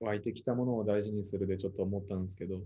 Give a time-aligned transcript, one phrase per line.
[0.00, 2.62] 湧いてきたものを大事にするでちょっと思ったんですけど、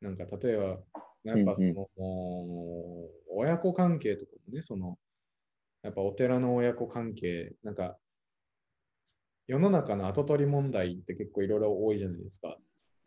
[0.00, 0.78] なんか例えば、
[1.24, 4.96] やっぱその、うん親子関係とかもね、その、
[5.82, 7.98] やっぱお寺の親子関係、なんか、
[9.46, 12.56] 世の中の後取り問題って結構いろいろ多いじゃないですか。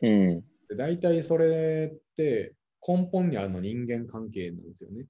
[0.02, 0.40] うん。
[0.68, 2.54] で大体それって
[2.86, 5.06] 根本にあるの人間関係なんですよね。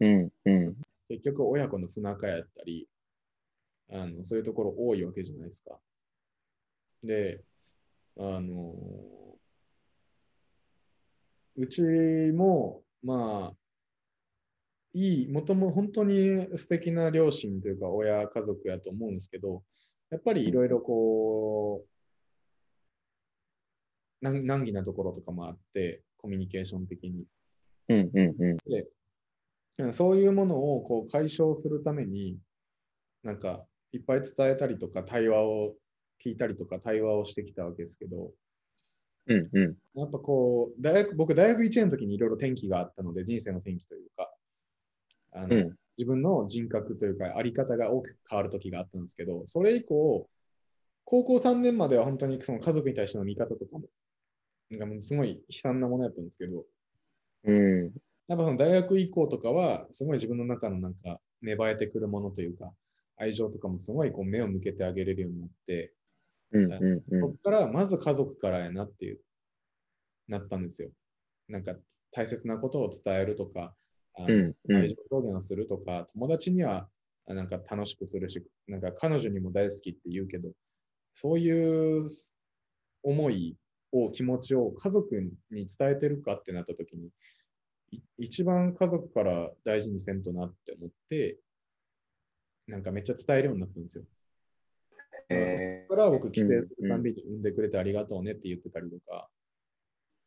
[0.00, 0.32] うん。
[0.46, 0.76] うん。
[1.08, 2.88] 結局親子の不仲やったり、
[3.92, 5.78] あのそういうところ多いわけじゃないですか。
[7.02, 7.42] で、
[8.18, 8.74] あの、
[11.56, 13.56] うちも、まあ、
[14.92, 19.62] いい、もとも本当に素敵な両親というか親家族やと思うんですけど、
[20.10, 21.88] やっぱりいろいろこう、
[24.20, 27.24] 難難儀なところとかもあって、コミュニケーション的に。
[27.88, 28.10] うん。
[28.12, 28.34] うん。
[28.38, 28.56] うん。
[29.78, 32.38] うんそういうものをこう解消するために、
[33.22, 35.74] なんかいっぱい伝えたりとか、対話を
[36.24, 38.32] 聞いたりとか、対話をしてきたわけですけど、
[39.26, 39.48] うん。
[39.52, 39.76] うん。
[39.94, 44.32] やっぱこう、大学僕、大学1年の時にいろいろ転機があったので、人生の転機というか、
[45.32, 45.76] あのうん。
[45.98, 50.28] 自分の人格というか、あり方が大きく変わる時があったんですけど、それ以降、
[51.04, 53.84] 高校3年までは本当にその家族に対しての見方とかも、
[54.70, 56.64] なんかもうすごい悲惨なものやったんですけど、
[57.44, 57.92] うん。
[58.28, 62.72] やっぱその大学以降とかは、すごい自分の中のなんか芽生えてくるものというか、
[63.16, 65.92] 愛情とかもすごいこう目を向けてあげれるようになって、
[66.52, 66.64] うん。
[66.64, 67.04] うん。
[67.10, 67.20] うん。
[67.20, 69.20] そこからまず家族からやなっていう、
[70.28, 70.90] なったんですよ。
[71.48, 71.74] なんか
[72.12, 73.76] 大切なことを伝えるとか、
[74.16, 74.54] あのうん。
[74.68, 74.76] うん。
[74.82, 76.88] 愛情表現をするとか、友達には
[77.26, 80.52] あなんか楽しくするし、なんか彼女にも大好きって言うけど、
[81.14, 82.02] そういう
[83.02, 83.56] 思い
[83.92, 87.10] を、気持ちを家族に伝えてるかってなった時に、
[87.92, 91.40] い一番家族から大事にせんとなって思って、
[92.66, 94.04] なんかめっちゃ伝えるようになったんですよ。
[95.30, 99.28] そこえから僕、帰省するたんびに産んでくれてありがとうねって言ってたりとか、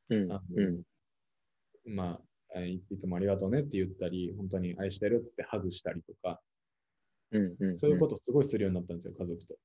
[0.09, 0.23] ー。
[0.23, 0.41] うんあ。
[0.55, 0.83] うん。
[1.85, 2.21] ま
[2.55, 6.41] あ、いいつもありがとうねって言ったり、本当に愛してるっつってハグしたりとか、
[7.31, 7.55] うん。
[7.59, 7.77] うん。
[7.77, 9.55] そういうことをすごいするようになったんですよ、家族と。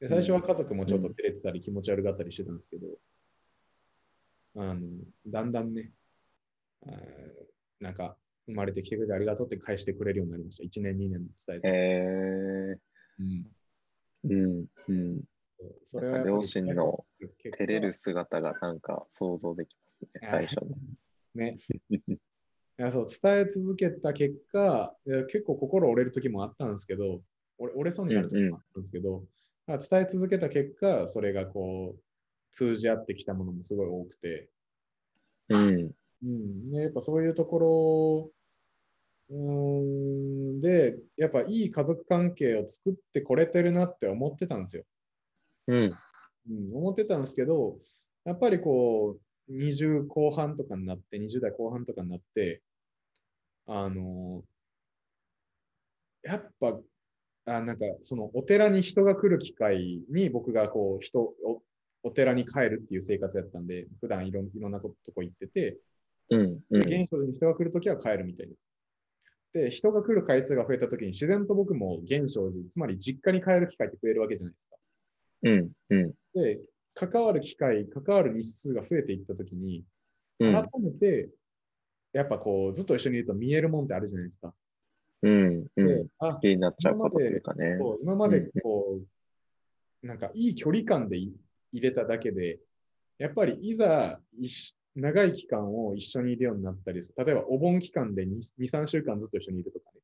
[0.00, 2.86] で最初は家族もちょっと照れてたり気持ち悪がったりしてたんですけど、
[4.56, 4.80] あの
[5.26, 5.90] だんだんね、
[7.80, 10.64] なんか生まれてきてくれてありがとうって返してくれるようになりました。
[10.64, 11.68] 1年、2年伝えて。
[11.68, 12.76] えうん、ー。
[13.18, 14.66] うん。
[14.88, 15.24] うん。
[15.84, 17.04] それは両親の
[17.42, 20.76] 照れる姿がなんか想像できますね、最初の。
[21.34, 21.56] ね。
[22.78, 24.94] いやそう伝え続けた結果、
[25.28, 27.22] 結構心折れる時もあったんですけど、
[27.58, 29.24] 折折れそうになる時もあったんですけど、
[29.66, 32.00] まあ伝え続けた結果、それがこう、
[32.50, 34.50] 通じ合ってきたものもすごい多くて、
[35.48, 35.90] うん。
[36.22, 38.30] うん、ねやっぱそういうところ、
[39.28, 39.36] うー
[40.58, 44.84] ん、で、やっぱいい家族関係を作ってこれてるなって思ってたんですよ。
[45.68, 45.90] うん。
[46.50, 47.78] うん、思ってたんですけど、
[48.24, 52.62] やっぱりこう、20後半とかになって、20代後半とかになって、
[53.68, 54.44] あの
[56.22, 56.78] やっぱ、
[57.46, 61.62] あなんかそのお寺に人が来る機会に僕がこう人お、
[62.02, 65.78] お寺に帰るっていう生活やったんで、普段いろんいろんなとこ行ってて、
[66.30, 66.60] うん。
[66.70, 66.80] うん。
[66.80, 68.54] で現象に人が来るときは帰るみたいな。
[69.56, 74.76] で、人が来る回数が増えたときに自然と僕も現象に、つまり実家に帰る機会って増えるわけじゃないですか。
[75.44, 75.70] うん。
[75.88, 76.12] うん。
[76.34, 76.60] で、
[76.92, 79.82] 関わる機会、関わる日数が増えていったときに、
[80.40, 81.30] うん改めて、
[82.12, 84.52] やっぱこう、ずっと一緒にいると見えるもんってあるじゃないですか。
[85.22, 85.60] うん。
[85.60, 87.78] うでん。、あ、気になっちゃうことというかね。
[88.02, 89.00] 今までこ
[90.02, 91.34] う、なんかいい距離感でい
[91.72, 92.58] 入れただけで、
[93.16, 94.20] やっぱりいざ
[94.96, 97.24] 長い期間を一緒にいるようになったりする。
[97.24, 100.00] 例えばお盆期間で2、2 3週間ずっと一緒にいるとかね。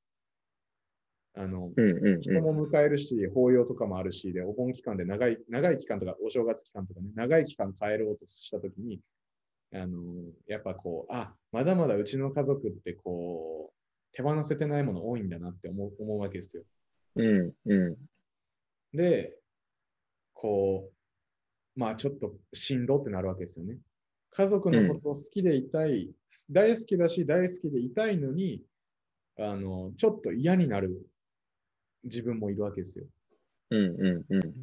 [1.35, 2.07] あの、うん。
[2.07, 2.21] うん。
[2.21, 9.01] 人も迎えるし、法要とかもあるし、で、お盆期間で長い、長い期間とか、お正月期間とかね、長い期間帰ろうとしたときに、
[9.75, 9.99] あの、
[10.47, 13.77] やっぱこう、あ、まだまだうちの家族ってこう、
[14.13, 16.65] 手放せてないもの多いんだなって思う思うわけですよ。
[17.17, 17.53] うん。
[17.65, 17.97] うん。
[18.93, 19.39] で、
[20.35, 20.91] こ
[21.77, 23.79] う、まあちょっとしんどってなるわけですよね。
[24.33, 26.11] 家族のことを好きでいたい、
[26.51, 28.63] 大好きだし、大好きでいたいのに、
[29.39, 31.07] あの、ちょっと嫌になる
[32.05, 33.07] 自分もいるわけですよ。
[33.71, 33.97] うん。
[34.01, 34.35] うん。
[34.35, 34.55] うん。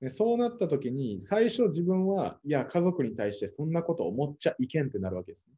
[0.00, 5.54] でそうなった時に、最初自分は、いや、家族に対してそんなこと思っちゃいけんってなるわけですね。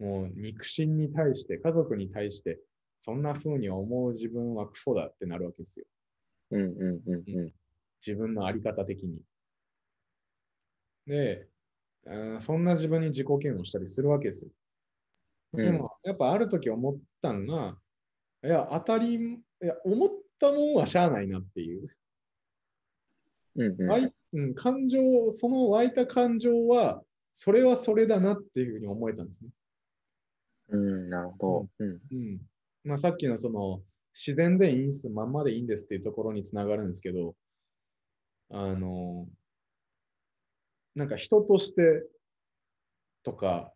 [0.00, 2.58] もう肉親に対して、家族に対して、
[3.00, 5.86] そんな風に思う自分はクソだってなるわけですよ。
[6.52, 6.62] うん。
[6.62, 7.02] うん。
[7.08, 7.52] うん。
[8.04, 9.20] 自分のあり方的に。
[11.06, 11.49] で、
[12.40, 14.50] そんな自分に自己嫌悪したりするわけですよ。
[15.54, 15.64] うん。
[15.64, 17.76] でも、やっぱある時思ったんが、
[18.42, 21.88] いや、当たり、いや、思ったもんはしゃあないなっていう。
[23.56, 25.00] うんうん湧いうん、感情、
[25.32, 27.02] その湧いた感情は、
[27.32, 29.50] それはそれだなっていうふうに思えたんですね。
[30.68, 31.68] うん、なるほど。
[31.78, 32.00] うん。
[32.12, 32.40] うん。
[32.84, 33.82] まあ、さっきのその、
[34.14, 37.34] 自然でいいんです、まんまでいいんですっていうところにつながるんですけど、
[38.50, 39.26] あの、
[41.00, 42.04] なんか人として
[43.22, 43.72] とか、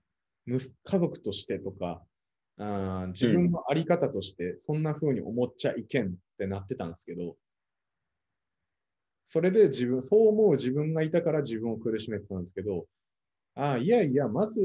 [0.47, 2.03] 家族としてとか、
[2.59, 7.37] あー自分のあり方として、そんな風に思っちゃいけんってなってたんですけど、
[9.25, 12.85] それで自分、そう思う自分がいたから自分を苦しめてたんですけど、
[13.55, 14.61] ああ、いやいや、まず、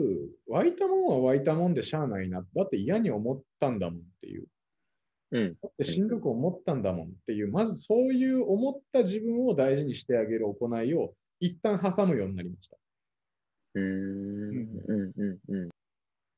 [0.49, 2.45] 湧いたもんは湧いたもんでしゃあないな。
[2.53, 4.47] だって嫌に思ったんだもんっていう。
[5.31, 5.53] うん。
[5.61, 12.77] だってしんどく思ったんだもんっていう、まずそういう思った自分を大事にしてあげる行いを一旦挟むようになりました。
[13.75, 13.83] うん。
[13.83, 15.11] うん。
[15.15, 15.39] うん。
[15.47, 15.69] うん。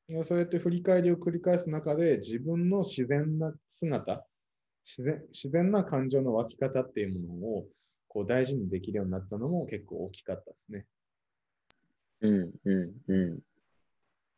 [0.08, 4.26] いやそうやって振り返りを繰り返す中で自分の自然な姿、
[4.84, 7.66] 自然自然な感情の湧き方っていうものを
[8.08, 10.86] こう大事にできるようになったのも結構大きかったですね。
[12.20, 12.50] うん。
[12.64, 12.92] うん。
[13.08, 13.38] うん。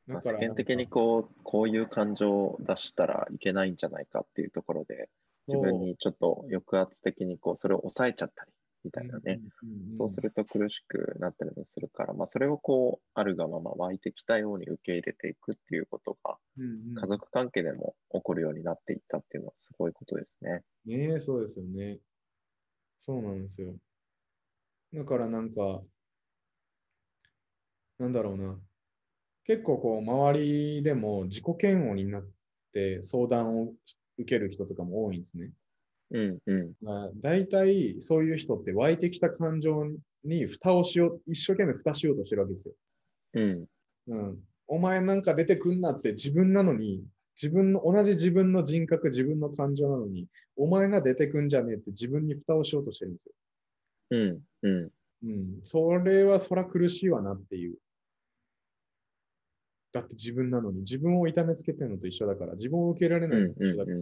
[0.06, 5.08] まあ、世間的にこう、こういう感情を出したらいけないんじゃないかっていうところで、
[5.48, 8.52] 自分にちょっと抑圧的にこう、それを抑えちゃったり
[8.84, 9.40] みたいなね。
[9.96, 20.62] そうすると苦しくなったりもするから、まあ、それをこう、あるがまま湧いてきたように受け入れていくっていうことが、家族関係でも起こるようになっていったっていうのはすごいことですね。
[20.84, 21.98] ねえ、そうですよね。
[22.98, 23.74] そうなんですよ。
[24.92, 25.82] だからなんか、
[27.98, 28.58] なんだろうな。
[29.44, 32.26] 結構こう、周りでも自己嫌悪になっ
[32.72, 33.74] て相談を
[34.18, 35.50] 受ける人とかも多いんですね。
[36.10, 36.74] うんうん。
[36.80, 39.84] まあ、大体そういう人って湧いてきた感情
[40.24, 42.74] に蓋をしよう、一生懸命蓋しようとしてるわけですよ。
[43.32, 43.68] うん。
[44.06, 44.44] うん。
[44.66, 47.06] お前なんか出てくんなって自分なのに、
[47.40, 53.34] 自分の、同じ自分の人格、自分の感情なのに、お前が出てくんじゃねえって自分に蓋をしようとしてるんですよ。
[54.10, 54.90] うんうん。
[55.22, 55.60] うん。
[55.64, 57.78] それはそら苦しいわなっていう。
[59.92, 63.96] だって自分なのに、自分を痛めつけてるのと一緒だから、自分を受け入れられないのと一緒だから、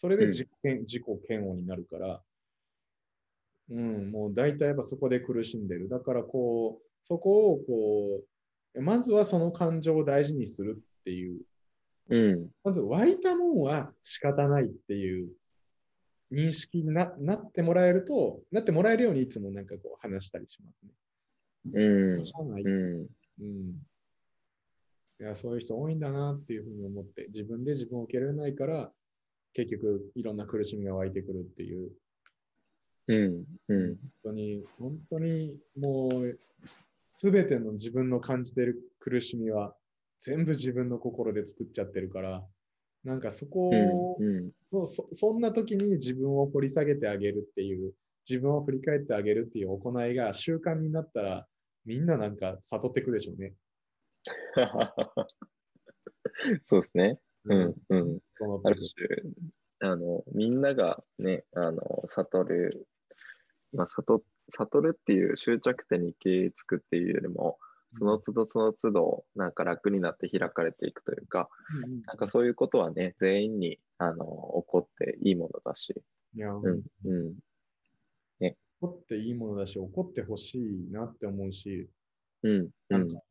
[0.00, 2.22] それで自己,、自己嫌悪になるから、
[3.68, 5.88] うん、もう大体やっぱそこで苦しんでる。
[5.88, 8.20] だからこう、そこをこ
[8.76, 11.40] う、まずはその感情を大事にするっていう。
[12.10, 12.48] うん。
[12.62, 15.30] まず湧いたもんは仕方ないっていう
[16.30, 20.92] 認識にななってもらえると、なってもらえるようにいつもなんかこう話したりしますね。
[21.74, 22.24] うん。
[22.24, 22.62] しゃあない。
[22.62, 23.06] うん。
[23.40, 23.70] うん。
[25.20, 28.92] いや、そういう人多いんだなっていうふうに思って、自分で自分を受け入れないから、
[29.58, 31.90] 結局いろんな苦しみが湧いてくるっていう。
[33.08, 33.44] うん。
[33.68, 33.88] うん。
[33.88, 36.38] 本当に、本当にもう、
[37.00, 39.74] すべての自分の感じている苦しみは、
[40.20, 42.46] 全部自分の心で作っちゃってるから、
[43.02, 44.52] なんかそこを、うん。
[44.70, 47.94] そうそそんな時に自分を掘り下げてあげるっていう、
[48.28, 51.48] 自分を振り返ってあげるっていう行いが習慣になったら、
[51.84, 53.54] みんななんか悟っていくでしょうね。
[56.66, 57.14] そうですね。
[57.48, 57.74] うん。
[57.88, 58.18] うん。
[58.64, 58.76] ある
[59.80, 62.88] 種、あの、みんながね、あの、悟る、
[63.72, 67.58] まあ、悟、悟るっていう終着点に行き着くっていうよりも、
[67.94, 71.84] その都度その都度、なんか楽になって開かれていくというか、うん。
[71.84, 76.02] うんなんかそういうことはね、全員に、あの、起こっていいものだし、
[76.34, 77.38] いや、うん、うん、
[78.80, 81.90] 怒っていいものだし、怒ってほしいなって思うし、
[82.42, 83.22] うん、うなんんか、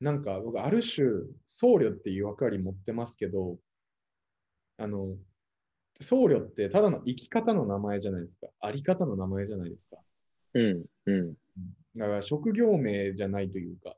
[0.00, 1.06] なんか僕、ある種、
[1.46, 3.58] 僧侶っていう役割持ってますけど、
[4.76, 5.16] あの、
[6.00, 8.46] 僧侶ってただの生き方の名前じゃないですか。
[8.60, 9.96] あり方の名前じゃないですか。
[10.54, 11.34] うん、うん、
[11.96, 13.96] だから職業名じゃないというか、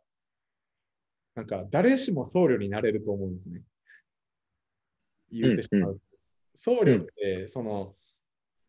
[1.35, 3.63] なんか誰しも僧侶になれると思うんですね。
[5.31, 6.01] 言ってしまう。
[6.55, 7.95] 僧侶って、その、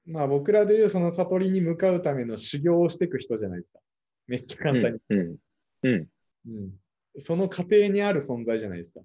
[0.06, 3.80] まあ僕らでいうその悟りに向かうための修行をしていく人じゃないですか。
[4.28, 5.00] めっちゃ簡単に。
[5.10, 5.38] うん、
[5.84, 6.08] うん、
[6.48, 6.72] うん
[7.18, 9.02] その過程にある存在じゃないですか。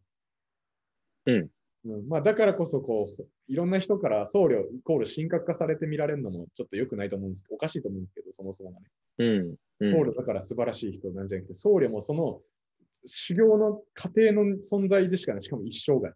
[1.26, 1.50] うん。
[1.84, 2.08] うん。
[2.08, 8.86] まあ、だからこそこう、いろんな人から僧侶イコール神格化されて見られるのもちょっと良くないと思うんですけど、おかしいと思うんですけど、そもそもがね。
[9.18, 12.40] うん、うん、僧侶だから素晴らしい人なんじゃなくて、僧侶もその
[13.04, 16.14] 修行の過程の存在でしかない、しかも一生涯。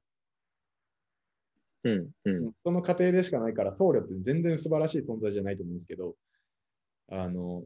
[1.83, 6.15] うん、うん、その過程でしかないから、僧侶って全然素晴らしい存在じゃないと思うんですけど、
[7.09, 7.65] あの、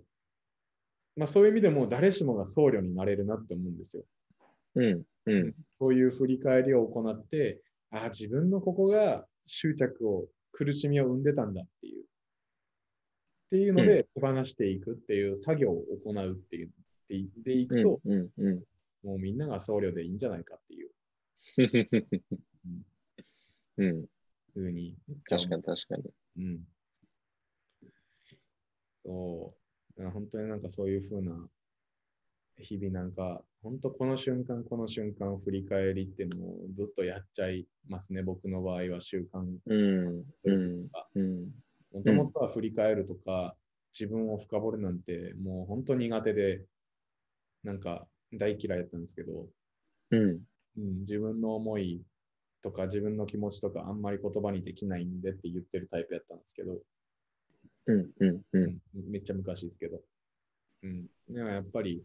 [1.17, 4.05] まあそういう意味でも誰しもが僧侶になれるなって思うんですよ。
[4.77, 12.03] うん、うん、そういう振り返りを行って、ああ、自分のここが執着を、苦しみを生んでたんだっていう。
[12.03, 12.07] っ
[13.51, 16.71] ていうので手放していくっていう作業を行うっていう。
[17.09, 18.63] ででいくと、うん、うん、
[19.03, 20.91] もうみんなが僧侶でいいんじゃないかっていう
[23.77, 24.07] うん、
[24.55, 24.97] ふうに。
[25.29, 26.05] 確かに確かに。
[26.37, 26.65] うん。
[29.05, 29.55] そ
[29.97, 31.49] 本当になんかそういうふうな
[32.59, 39.73] 日々なんか、本当この瞬間、この瞬間を振り返りっていうのをずっとやっちゃいますね、僕の場合は習慣と
[40.51, 41.09] いうか。
[41.93, 43.57] もともとは振り返るとか、
[43.99, 46.65] 自分を深掘るなんてもう本当苦手で、
[47.63, 49.47] なんか大嫌いだったんですけど、
[50.11, 50.41] うん、
[50.77, 52.03] うん、自分の思い
[52.63, 56.79] とか自分の気持ちとかあんまり言葉にできないんでって言ってるタイプやったんですけど、
[57.87, 60.01] うんうんうん、めっちゃ昔ですけど。
[60.83, 62.05] うん、でもやっぱり、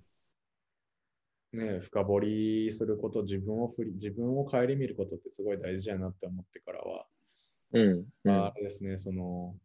[1.52, 7.06] ね、深掘りすること、自分を振り、自分を顧みることってすごい大事やなって思ってからは、
[7.74, 9.56] うん、うん、あれですね、その、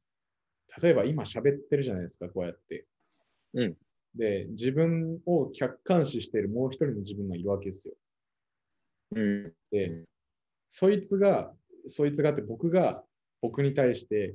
[0.83, 2.87] 例えば今喋ってるじゃないですか、こうやって。
[3.55, 3.77] うん。
[4.15, 7.95] で、自分を客観視しているもう一人の自分がいるわけですよ。
[9.17, 9.53] うん。
[9.71, 10.05] で、
[10.69, 11.55] そいつが、
[11.87, 13.05] そいつがって僕が
[13.41, 14.35] 僕に対して、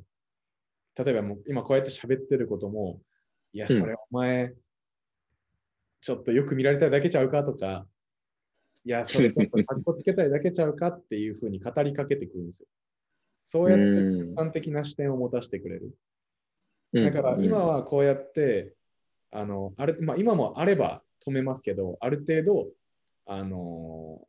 [0.98, 3.01] 例えばもう今こうやって喋ってることも、
[3.53, 4.53] いや、それお前、
[6.01, 7.86] ちょっとよく見られたいだけちゃうかとか、
[8.86, 12.67] いや、それちょっとかっこつけたいだけちゃうかっていうふうに語りかけてくるんですよ。
[13.46, 15.98] そうやって一般的な視点を持たせてくれる。
[16.93, 18.74] だから今はこうやって、
[19.31, 22.67] あの、あれ、まあ今もあれば止めますけど、ある程度、
[23.25, 24.27] あの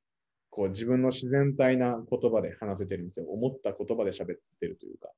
[0.51, 3.27] こう自分の自然体な言葉で話せてるんですよ。
[3.27, 5.09] 思った言葉で喋ってるというか。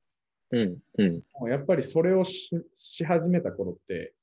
[0.52, 2.50] うんうん、やっぱりそれをし
[3.04, 4.14] 始めた頃って、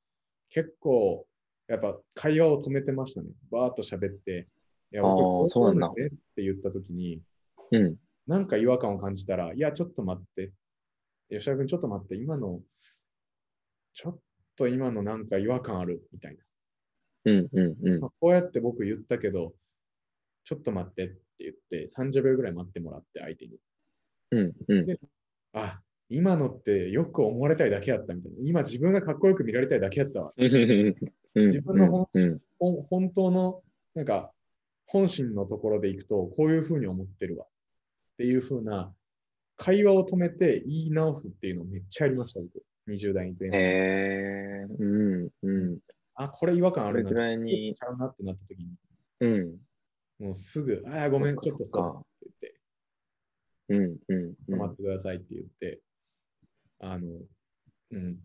[0.49, 1.25] 結構、
[1.67, 3.29] やっぱ会話を止めてましたね。
[3.51, 4.47] バーッと喋って、
[4.91, 7.21] いや、僕、そうなんだねって言ったときに、
[7.71, 7.95] うん、
[8.27, 10.51] なんか違和感を感じたら、いや、ちょっと待って。
[11.29, 12.61] 吉田君、ちょっと待って、今の、
[13.93, 14.19] ちょっ
[14.55, 16.43] と今のなんか違和感あるみたいな。
[17.25, 19.53] うんうんうん、こうやって僕言ったけど、
[20.43, 23.57] ちょっと待ってって言って、30秒ぐらい待ってもらって、相手に。
[24.31, 24.99] うんうん、で、
[25.53, 28.37] あ、今のってよく思われたいだけやったみたいな。
[28.43, 30.33] 今自分がかっこよく見られたいだけやったわ。
[30.37, 32.09] 自分の
[32.59, 33.61] 本,、本当の、
[33.93, 34.31] なんか、
[34.87, 37.45] 本心のところでいくと、こういうふうに思ってるわ。
[37.45, 37.47] っ
[38.17, 38.91] ていうふうな、
[39.55, 42.63] 会話を止めて言い直すっていうのめっちゃありました、僕。
[42.87, 43.59] 20代前半。
[43.59, 45.79] へえー、うんうん。
[46.15, 47.09] あ、これ違和感あるな。
[47.09, 47.73] ぐらいに。
[47.75, 48.73] ちゃうなってなった時に。
[49.19, 49.57] うん。
[50.19, 52.55] もうすぐ、ああ、ごめん、ちょっとそうって
[53.69, 53.99] 言って。
[54.09, 55.79] うんうん、止まってくださいって言って、
[56.79, 57.07] あの、
[57.91, 58.17] うん、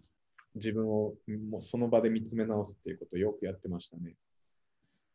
[0.55, 1.15] 自分を
[1.51, 4.15] もうその場で見つめ直すっていうことをよくやってましたね。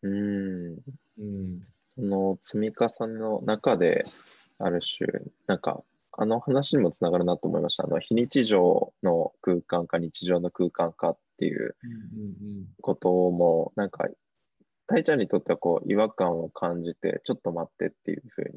[0.04, 0.78] うん。
[1.18, 4.04] うん、その積み重ねの中で、
[4.58, 5.08] ある種、
[5.48, 7.86] なんか、あの話にもつながるなと思いました。
[7.86, 11.78] あの非日常の空間か日常の空間かっていう
[12.82, 14.06] ことも、なんか
[14.90, 18.52] タイちゃんにとってはこう違和感を感じて、ちょっと待ってっていうふう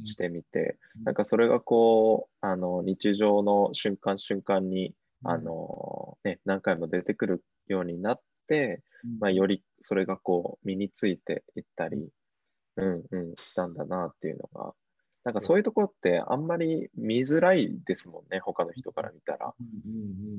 [0.00, 1.00] にしてみて、うん。
[1.00, 8.82] うん、なんかそれがこう、あの日常の瞬間瞬間に、あのね、何回も出てくるようになって、
[9.18, 12.08] まあ、よりそれがこう身についていったり、
[12.76, 14.72] うんうん、したんだなっていうのが
[15.24, 19.54] なんかそういうところってあんまり見づらいですもんね、他の人から見たら。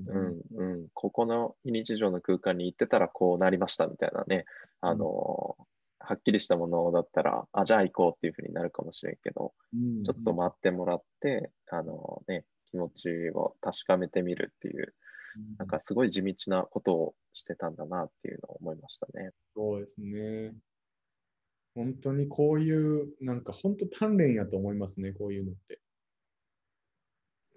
[0.07, 0.87] うんうん。
[0.93, 4.45] ここの非日常の空間に行ってたらこうなりましたみたいなね、
[4.81, 5.55] あの、
[5.99, 9.53] はっきりしたものだったら、あ、じゃあ行こうっていうふうになるかもしれんけど、
[10.03, 14.93] ちょっと待ってもらって、あのね、気持ちを確かめてみるっていう、
[15.57, 19.31] なんかすごい地道なことをしてたんだなっていうのを思いましたね。
[19.55, 20.53] そうですね。
[21.75, 25.79] 本当にこういう、なんか本当鍛錬やと思いますね、こういうのって。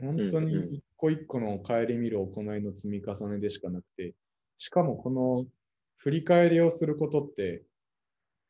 [0.00, 4.14] 本当に一個一個の顧みる行いの積み重ねでしかなくて、
[4.58, 5.46] しかもこの
[5.96, 7.62] 振り返りをすることって、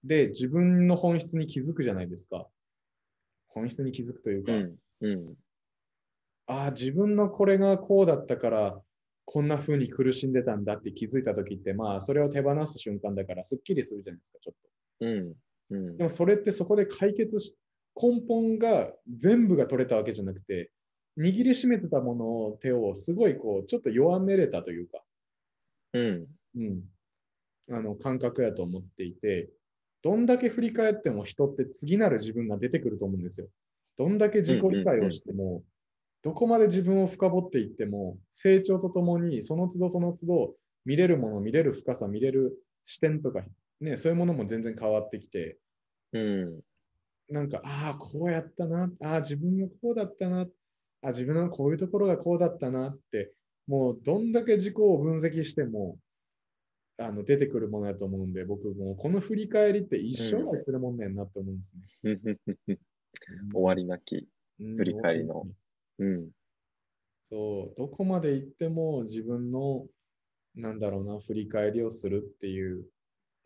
[0.05, 2.47] で、自分の本質に気づくじゃないですか。
[3.49, 5.35] 本質に気づくというか、うんうん、
[6.47, 8.83] ああ、自分のこれがこうだったから、
[9.25, 14.55] こんな風に苦しんでたんだって気づいたときって、まあ、それを手放す瞬間だから、すっきりするじゃないですか、ちょっ
[15.01, 15.07] と。
[15.07, 17.57] うんうん、でもそれってそこで解決し、
[18.01, 20.71] 根本が全部が取れたわけじゃなくて、
[21.19, 25.03] 握りしめてたものを手をすごいこう、ちょっと弱めれたというか、
[25.93, 26.27] うん。
[26.57, 26.83] うん。
[27.71, 29.51] あの、感覚やと思っていて、
[30.03, 33.49] どんだけ振り返っても人って次なる自分が出てくると思うんですよ。
[33.97, 35.65] どんだけ自己理解をしても、
[36.23, 43.45] どこまで自分を深掘っていっても、成長とともにその都度その都度見れるもの、見れる深さ、見れる視点とか
[43.81, 45.59] ね、そういうものも全然変わってきて、
[46.13, 46.61] うん、
[47.29, 50.47] なんか、ああ、こうやったな、ああ、自分がこうだったな、
[51.03, 52.89] あ自分のこういうところがこうだったな。
[52.89, 53.33] って、
[53.67, 55.99] もうどんだけ自己を分析しても、
[56.99, 62.39] あの出てくるものだと思うんで、僕もこの振り返りって一生涯するもんねんなって思うんですね。
[63.53, 64.27] 終わりなき
[64.59, 65.43] 振り返りの。
[65.99, 66.31] うん、
[67.29, 69.87] そう、どこまで行っても自分の
[70.57, 72.87] なんだろうな、振り返りをするっていう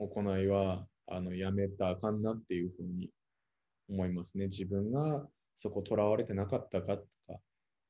[0.07, 3.11] 行いは、あの、やめたらあかんなっていうふうに
[3.89, 4.47] 思いますね。
[4.47, 7.41] 自分がそこ囚われてなかったかとか、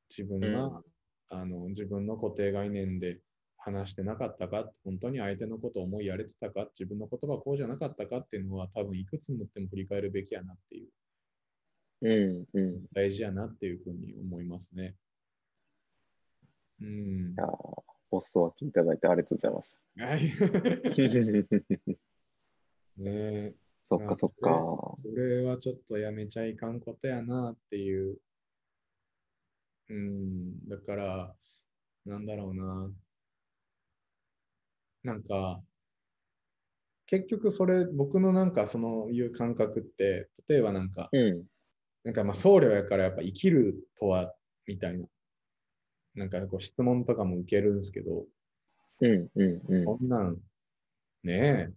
[0.09, 0.83] 自分が、うん、
[1.29, 3.21] あの自分の固定概念で
[3.59, 10.88] 話してなかったか、本当に相手のことを思いやれてたか、自分の言葉こうじゃなかったかっていうのは多分いくつになっても振り返るべきやなっていう、
[12.02, 14.97] うんうん、大事やなっていうふうに思いますね。
[16.81, 17.35] うん。
[17.38, 17.45] あ
[18.12, 19.85] お裾分けいただいてありがとうございます。
[19.97, 20.33] はい。
[23.00, 23.54] ね
[23.88, 25.14] そっかそっかそれ。
[25.14, 28.19] それはちょっとやめちゃいかんことやなっていう。
[29.88, 31.35] うん、だから、
[32.07, 32.90] なんだろうな。
[35.02, 35.61] なんか、
[37.07, 41.45] 結局それ、僕のなんかそのいう感覚って、例えばなんか、うん、
[42.04, 44.33] なんかまあ僧侶やからやっぱ生きるとは、
[44.66, 45.07] みたいな、
[46.14, 48.26] なんかこう質問とかも受けるんですけど、
[49.00, 50.37] うんうんうん、こんなん、
[51.25, 51.33] ね
[51.69, 51.73] え、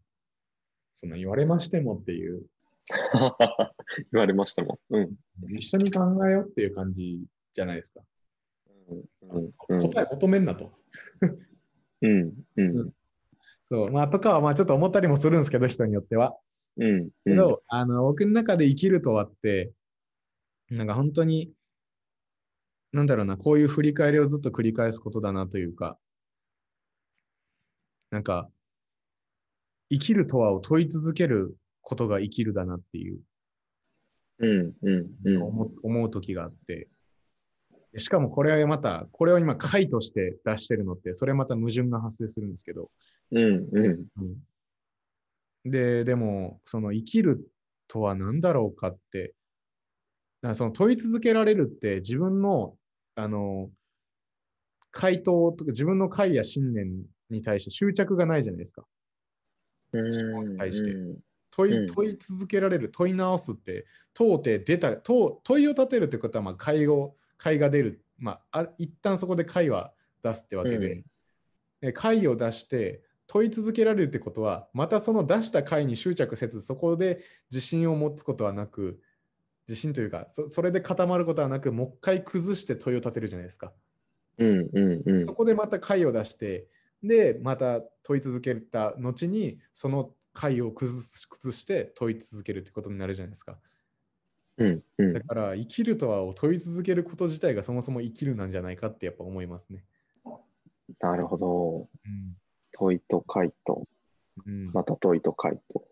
[1.10, 2.44] そ言われましてもっていう。
[4.12, 4.96] 言われましたもん。
[4.96, 5.02] う
[5.50, 5.56] ん。
[5.56, 8.02] 一緒に考えようっていう感じじゃないですか。
[8.90, 10.72] うんうん、答え求めんなと。
[12.02, 12.94] うん、うん。
[13.70, 16.38] そう、まあ、とかはまあちょっと思ったりもするんですけど、人によっては。
[16.78, 17.10] うん。
[17.26, 19.72] けど、あの、僕の中で生きるとはって、
[20.70, 21.52] なんか本当に、
[22.92, 25.98] なんだろうな、こういう振り返りをずっと繰り返すことだなというか、
[28.12, 28.50] なんか、
[29.94, 33.20] 生きるとはを問い続けることが生きるだなっていう、
[34.40, 36.88] うんうんうん、思思う時があって、
[37.98, 42.90] しかもこれはまた、これを今回として出してるのって、それまた矛盾が発生するんですけど、
[43.32, 44.06] うんうん。
[45.66, 47.48] うん、で、でも、その生きる
[47.88, 49.36] とは何だろうかって、
[50.42, 52.76] だからその問い続けられるって自分の、
[53.16, 53.70] あの、
[54.90, 58.86] 回答とか自分の解や信念に対して執着がないじゃないですか。
[60.02, 60.96] に対して。
[61.56, 68.04] 問い問い続けられる、問い直すって、問うて出た、問問いを立てるということは、まあ、会を、会が出る。
[68.18, 71.04] まあ、あ一旦そこで会は出すってわけで、
[71.82, 79.00] うん、会を出して問い続けられるってことは、またその出した会に執着せず、そこで自信を持つことはなく、
[79.68, 83.72] 自信というかそ、それで固まることはなく、もう一回崩して問いを立てるじゃないですか。
[84.40, 86.68] うんうんうん、そこでまた会を出して、
[87.04, 93.60] で、また問い続けた後に、その解を崩して問い続けるってことになるじゃないですか。
[94.58, 99.84] うんうん、だから生きるとは問い続けること自体がそもそも生きるなんじゃないかってやっぱ思いますね。
[101.00, 101.90] なるほど。
[102.06, 102.36] うん、
[102.72, 103.84] 問いと回と、
[104.46, 105.88] うん、また問いと回と。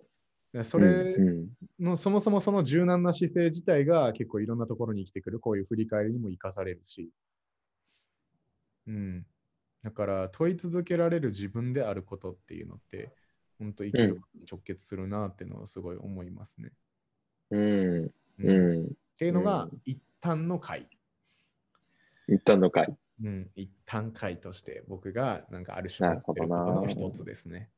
[0.63, 1.15] それ
[1.79, 7.09] の、そもそもその柔軟な姿勢自体が結構いろんなところに生きてくる、こういう振り返りにも生かされるし。
[8.87, 9.25] うん。
[9.83, 13.11] だから問い続けられる自分であることっていうのって、
[13.57, 16.71] 本当生きるに直結するなっていうのはすごい思いますね。
[17.51, 18.11] うん。
[18.39, 20.87] うん、っていうのが一旦の回。
[22.27, 22.95] 一旦の回。
[23.23, 27.69] うん、一旦回として僕がなんかある種のことの一つですね。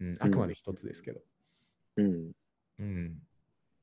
[0.00, 1.20] うん、あくまで一つですけど。
[1.96, 2.30] うん。
[2.78, 3.18] うん。